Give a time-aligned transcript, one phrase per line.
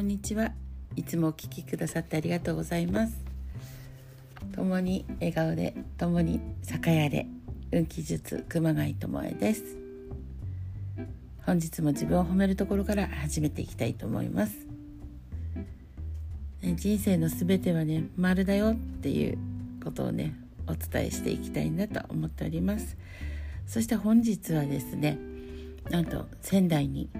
[0.00, 0.52] こんにちは。
[0.96, 3.12] いつもお聞きくださってありがとうございます。
[4.54, 7.26] 共に笑顔で共に酒屋で
[7.70, 9.76] 運気術熊谷智恵です。
[11.44, 14.66] 本日も自分を褒めるところから始めていきたいと思います。
[16.62, 19.38] 人生のすべてはね丸だよっていう
[19.84, 20.34] ことをね
[20.66, 22.96] お伝えしていきたいなと思っております。
[23.66, 25.18] そして本日はですね
[25.90, 27.10] なんと仙台に、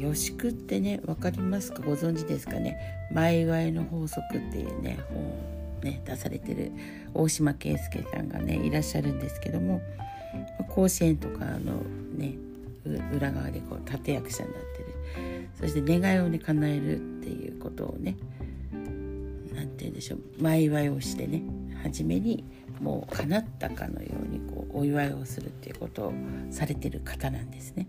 [0.00, 1.82] ー、よしくってね分かりますか？
[1.82, 2.76] ご存知ですかね？
[3.12, 6.72] 前祝いの法則っていうね本をね出されてる
[7.14, 9.80] 大島圭介さんがねいらっしゃるんですけども
[10.68, 11.82] 甲子園とかの
[12.16, 12.34] ね
[13.12, 15.48] 裏側でこう立役者になってる。
[15.58, 18.16] そして願いをね叶えるっていうことをね
[19.54, 20.20] 何て言うんでしょう？
[20.38, 21.42] 前祝いをしてね
[21.82, 22.44] 初めに
[22.80, 26.14] もう叶ったかのようにこうお祝いをするっていうことを
[26.50, 27.88] されてる方なんですね。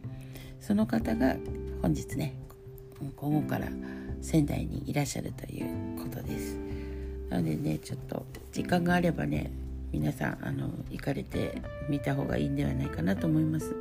[0.61, 1.35] その方が
[1.81, 2.35] 本日ね
[3.17, 3.67] 午後から
[4.21, 6.57] 仙台にいらっしゃるということです。
[7.29, 9.51] なのでねちょっと時間があればね
[9.91, 13.75] 皆さんあの行かれてみた方がいいんではないかなと思います。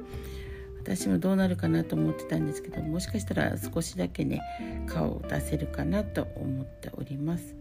[0.80, 4.40] 私もどうなるかなと思ってたんですけどもしかしたら少しだけね
[4.88, 7.54] 顔を出せるかなと思っております。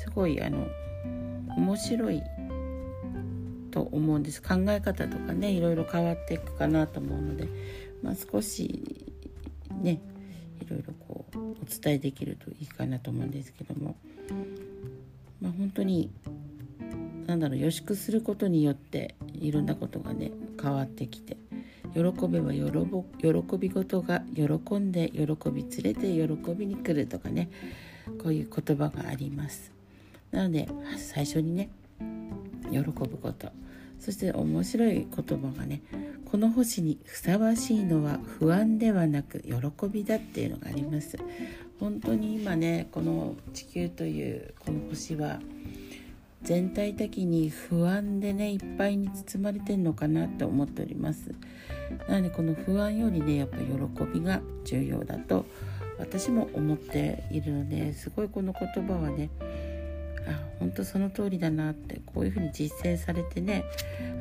[0.00, 0.66] すごいあの
[1.56, 2.20] 面白い
[3.70, 7.46] と思うんです考え方とかねいろいろ変わっていくかなと思うので、
[8.02, 9.06] まあ、少し
[9.80, 10.00] ね
[10.60, 13.96] いろいろこうお伝えできるといいかなと思うんですけども、
[15.40, 16.10] まあ、本当に
[17.26, 21.36] 何だろう予祝することによっていろんなことがね変わってきて
[21.94, 27.50] 喜べば喜び事が喜んで喜び連れて喜びに来るとかね
[28.22, 29.70] こういう言葉があります。
[30.30, 31.68] なので最初にね
[32.70, 33.52] 喜ぶこと
[34.02, 35.80] そして面白い言葉がね
[36.24, 39.54] この星にふさわしいのは不安ではなく喜
[39.86, 41.16] びだっていうのがあります。
[41.78, 45.38] 本当に今ねこの地球というこの星は
[46.42, 51.32] 全体的に不安でねいっぱいに包まれてるのかなって思っております。
[52.08, 53.64] なのでこの不安よりねやっぱ喜
[54.12, 55.46] びが重要だと
[55.98, 59.30] 私も思っているのですごいこの言葉はね
[60.26, 63.64] あ本当その通りだなってこういうふうに実践されてね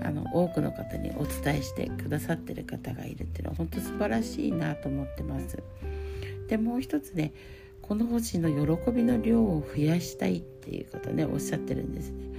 [0.04, 5.62] あの多くの方にお伝えしてくださってる方がいるっていうのは本当素晴らしいなと思ってます。
[6.48, 7.34] でもう一つね
[7.82, 12.32] この星の喜びの量を増やしたいっていうことねおっしゃってるんですね。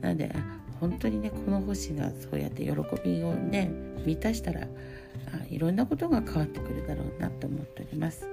[0.00, 0.32] なので
[0.80, 2.70] 本当にねこの星がそうやって喜
[3.04, 3.70] びをね
[4.04, 4.66] 満たしたらあ
[5.50, 8.26] いろんなことが変わってくるだろうなと思っております。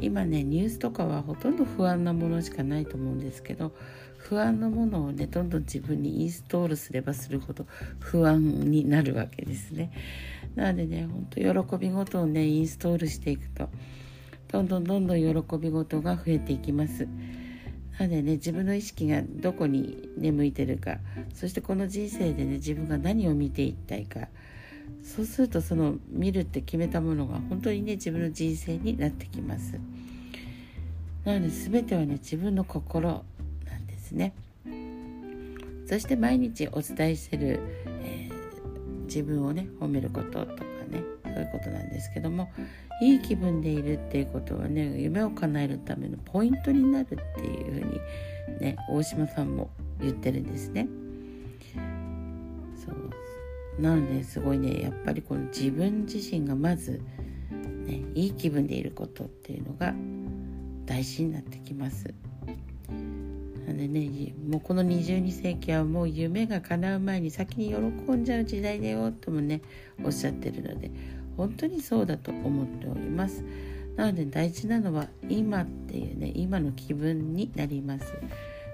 [0.00, 3.72] 今ねニュースとかはほとんど不安なものしかないと思うんですけど
[4.16, 7.66] 不安なものをねどんどん自分にインストールすればするほど
[7.98, 9.92] 不安になるわけですね。
[10.54, 13.68] なのでねほんと喜び事をねインストールしていくと
[14.48, 17.08] どんどんどんどん喜び事が増えていきます。
[17.98, 20.98] なのでね自分の意識がどこに、ね、向いてるか
[21.34, 24.28] そしてこの人生でね自分が何を見ていきたいか
[25.02, 29.78] そうするとその見るって決めたものが本当にね自分の人生になってきます
[31.24, 33.24] なので全てはね自分の心
[33.66, 34.34] なんですね
[35.86, 37.60] そして毎日お伝えしてる、
[38.02, 42.50] えー、自分をね褒めることとかねそういうことなんですけども
[43.02, 50.88] いい気分でいるっていうことはね夢を叶えるためのポイントになるっていうふうにね大島さんも言ってるんですね。
[53.80, 57.00] なのですごいねやっぱりこの自分自身がまず、
[57.86, 59.94] ね、いい気分でいることっていうのが
[60.84, 62.12] 大事になってきます。
[63.66, 69.62] なのでねもうこの22世紀はもう夢が叶う前に先に喜んじゃう時代だよともね
[70.02, 70.90] おっしゃってるので
[71.36, 73.44] 本当にそうだと思っております。
[73.96, 78.12] なので大事なのは今っていうね今の気分になります。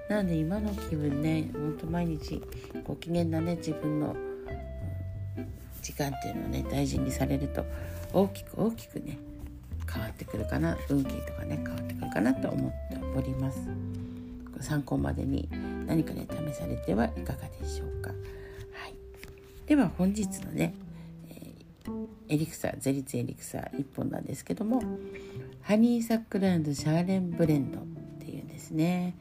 [0.09, 2.41] なので今の気分ねほんと毎日
[2.84, 4.16] ご機嫌なね自分の
[5.87, 7.65] 時間っていうのをね大事にされると
[8.13, 9.19] 大きく大きくね
[9.89, 13.59] 変わってくるかな運気とかね変わってくるかなと思っております。
[14.60, 15.49] 参考までに
[15.87, 18.15] 何かね試されてはいかがでしょうか、は
[18.89, 18.95] い、
[19.66, 20.75] では本日のね、
[21.28, 24.83] えー、エリクサゼリツエリクサ1本なんですけども
[25.60, 27.83] ハニーサックランドシャーレンブレンドっ
[28.19, 29.15] ていうんですね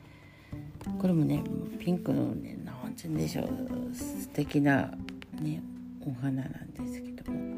[0.99, 1.43] これもね
[1.79, 4.91] ピンクのね何て言うんでしょう素敵な
[5.41, 5.61] ね
[6.05, 7.55] お花なんですけども。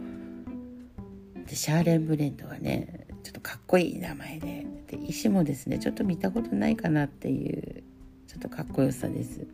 [1.46, 4.66] でシャーレンブレンドはねちょっとかっこいい名前で。
[4.88, 7.84] で石もですねちょっと見たことないかなっていう
[8.28, 9.46] ちょっとかっこよさです。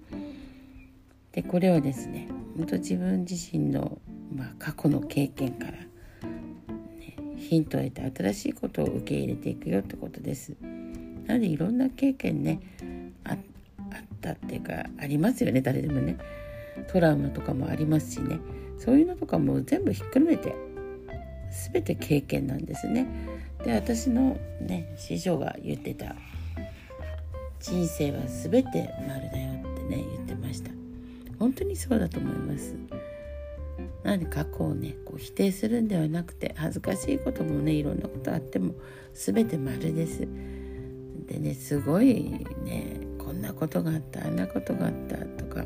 [1.32, 3.98] でこれはですね本当自分自身の、
[4.36, 5.88] まあ、過去の経験から、ね、
[7.38, 10.56] ヒントを得て新しいことを受け入れていくよってことです。
[11.26, 12.60] なのでいろんな経験ね
[13.24, 13.38] あっ
[14.22, 16.18] たっていうかありますよね誰でもね。
[16.94, 18.40] トラウマとかもありますしね。
[18.78, 20.56] そういうのとかも全部ひっくるめて
[21.74, 23.08] 全て経験なんですね。
[23.66, 26.16] で私のね師匠が言ってた
[27.60, 30.70] 人生は全て丸だよってね言ってました。
[31.40, 32.76] 本当にそうだと思います。
[34.04, 38.76] なので過去をねこう否定するんではなくて恥ずかしいこともねいろんなことあっても
[39.14, 40.28] 全て丸です。
[41.26, 45.66] でねすごいねこんなことがあったあんなことがあったとか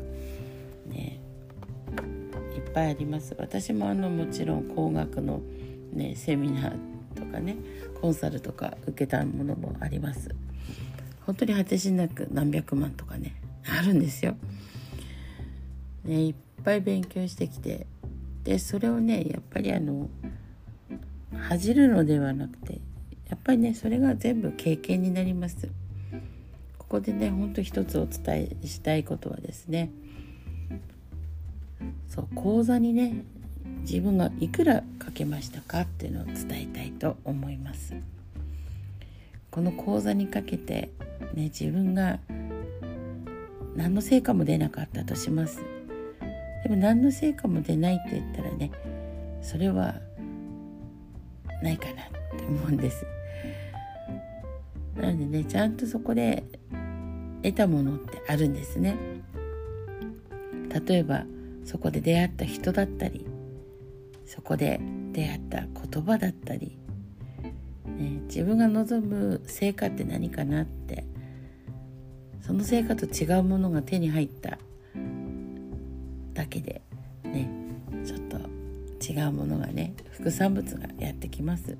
[2.68, 5.40] ぱいあります私もあのもちろん工学の
[5.92, 6.72] ねセミナー
[7.14, 7.56] とかね
[8.00, 10.30] コンサルとか受けたものもあります
[11.26, 13.34] 本当に果てしなく何百万とかね
[13.68, 14.34] あるんですよ。
[16.04, 16.34] ねいっ
[16.64, 17.86] ぱい勉強してきて
[18.44, 20.08] でそれをねやっぱりあの
[21.36, 22.80] 恥じるのではなくて
[23.28, 25.68] やっぱりねそれが全部経験になります。
[26.78, 29.90] ここでねほんと一つお伝えしたいことはですね
[32.08, 33.24] そう講座にね
[33.80, 37.94] 自分がいくらかけましたかっていうのを伝えたいと思います。
[39.50, 40.90] この講座にかけて
[41.34, 42.18] ね自分が
[43.76, 45.62] 何の成果も出なかったとします。
[46.64, 48.70] でも何の成果も出ないって言ったらね
[49.40, 49.94] それは
[51.62, 53.06] ないかなって思うんです。
[54.96, 56.44] なのでねちゃんとそこで
[57.42, 58.96] 得たものってあるんですね。
[60.86, 61.24] 例えば
[61.68, 63.26] そこで出会った人だったり
[64.24, 64.80] そこで
[65.12, 66.78] 出会った言葉だったり、
[67.84, 71.04] ね、自分が望む成果って何かなって
[72.40, 74.58] その成果と違うものが手に入った
[76.32, 76.80] だけで
[77.24, 77.50] ね
[78.06, 78.38] ちょっと
[79.06, 81.76] 違うものがね副産物がやってきます。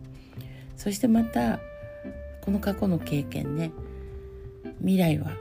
[0.77, 1.61] そしてまた
[2.43, 3.73] この過去の経験ね
[4.81, 5.33] 未来は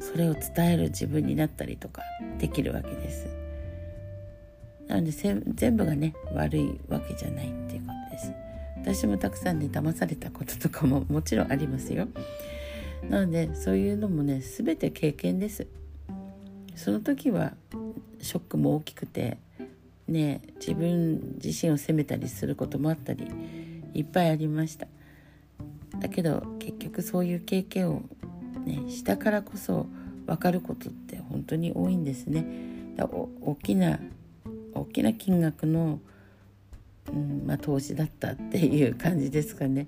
[0.00, 2.00] それを伝える自分になったりとか
[2.38, 3.43] できるわけです。
[4.94, 5.12] なので
[5.54, 8.32] 全部がね悪いわけじゃないっていうことです。
[8.76, 12.06] 私もたくさんね騙されたこととかも もちろんありますよ。
[13.10, 15.66] なのでそういうのもね全て経験です。
[16.76, 17.54] その時は
[18.20, 19.38] ショックも大きくて
[20.06, 23.28] ね自分自身を責めたりすることもあったり
[23.94, 24.86] いっぱいありました。
[25.98, 28.02] だけど結局そういう経験を
[28.64, 29.88] ねしたからこそ
[30.26, 32.46] 分かることって本当に多いんですね。
[32.96, 33.98] 大きな
[34.74, 36.00] 大きな金額の、
[37.08, 39.86] うんまあ、投資だったっていう感じですかね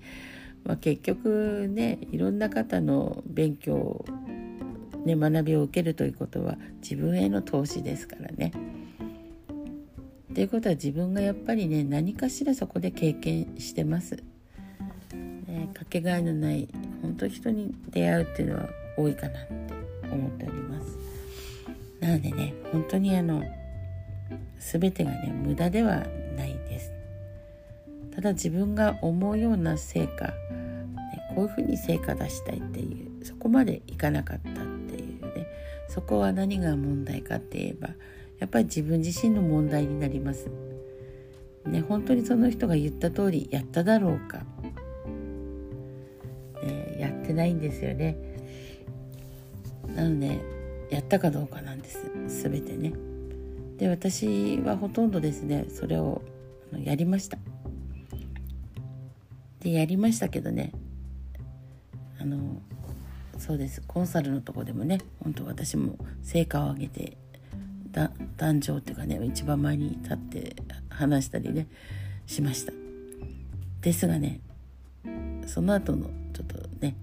[0.66, 4.04] まあ、結局ねいろんな方の勉強、
[5.04, 8.52] ね、学びを受けるということは自分への投資ですからね。
[10.34, 14.16] ということは自分がやっぱりね何かしらそこで経験してます。
[15.14, 16.68] ね、かけがえのない
[17.00, 18.68] 本当人に出会うっていうのは
[18.98, 19.54] 多いかなって
[20.10, 20.98] 思っております。
[22.00, 23.44] なのでね本当にあの
[24.58, 26.04] 全てがね無駄では
[26.36, 26.92] ないです。
[28.14, 30.32] ただ自分が思うような成果ね
[31.34, 35.46] こういうふうに成果出したいっていうそこまでいかなかったっていうね
[35.88, 37.90] そこは何が問題かって言えば
[38.38, 40.48] やっぱり自分自身の問題になります。
[41.66, 44.38] ね、本当にその人が言った通りやっただろうか、
[46.62, 48.16] ね、やってないんですよね。
[49.94, 50.40] なので
[50.90, 52.08] やったかどうかなんです
[52.44, 52.92] 全てね。
[53.78, 56.22] で私はほとんどですねそれを
[56.82, 57.38] やりました。
[59.60, 60.72] でやりましたけどね
[62.20, 62.60] あの
[63.38, 67.16] そうですコンサルのとこでもね本当私も成果を上げて
[68.36, 70.56] 壇上っていうかね一番前に立って
[70.88, 71.66] 話したりね
[72.26, 72.72] しました
[73.80, 74.40] ですがね
[75.46, 76.94] その後のちょっとね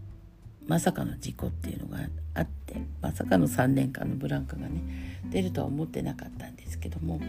[0.68, 2.00] まさかの事故っていうのが
[2.36, 4.82] あってまさかの3年間のブランクがね
[5.30, 7.20] 出るとは思ってなかったんですけども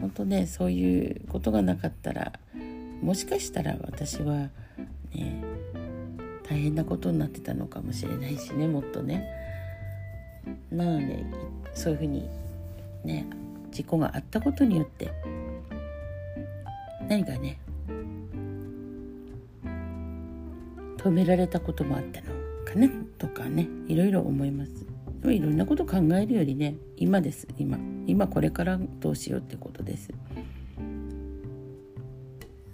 [0.00, 2.32] 本当ねそういうことがなかったら
[3.02, 4.48] もしかしたら私は
[5.14, 5.42] ね
[6.48, 9.42] 大変なことになってたのかもしれないしねもっとね。
[10.70, 11.24] なので
[11.74, 12.28] そういうふうに
[13.04, 13.26] ね
[13.70, 15.12] 事故があったことによって
[17.08, 17.58] 何かね
[20.96, 22.26] 止められたこともあったの
[22.64, 22.90] かね
[23.22, 24.84] とかねいろいろ思います。
[25.20, 27.78] でもいろんなこと考えるよりね今です今。
[28.08, 30.10] 今これからどうしようってことです。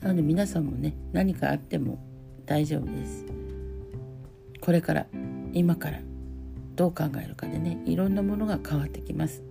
[0.01, 2.03] なので皆さんもね何かあっても
[2.47, 3.27] 大丈夫です。
[4.63, 5.07] これから
[5.53, 6.01] 今から
[6.77, 9.43] どう考えるかでねいろんなものが変わってきます。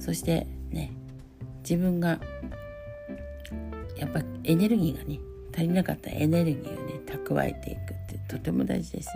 [0.00, 0.90] そしてね
[1.60, 2.18] 自分が
[3.96, 5.20] やっぱエネルギーがね
[5.52, 8.03] 足りなかったエネルギーをね蓄えていく。
[8.34, 9.10] とても大事です。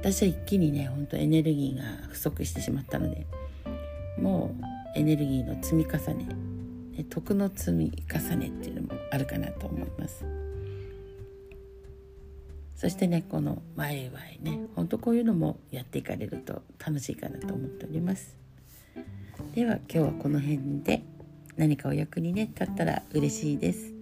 [0.00, 3.26] 私は一気にねほんとエネルギーが不足してしまったので
[4.18, 4.54] も
[4.96, 6.26] うエネルギーの積み重ね
[7.10, 10.24] 徳の積み重ねっていうのもあるかなと思います。
[12.74, 18.34] そしてねこのワイワイねほんとこういうのもやっていかれると楽しいかなと思っております。
[19.54, 21.02] では今日はこの辺で
[21.58, 23.92] 何かお役にね立ったら嬉しいです。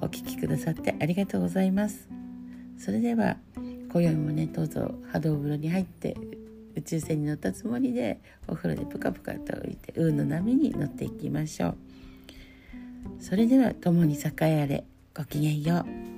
[0.00, 2.25] お聴きくださってありがとうございます。
[2.78, 3.36] それでは
[3.92, 6.16] 今宵もねどうぞ波動風呂に入って
[6.76, 11.76] 宇宙船に乗ったつもりでお風呂でプカプカと浮いて運の波に乗っていきましょう。
[13.18, 14.84] それでは共に栄えあれ
[15.16, 16.15] ごきげんよう。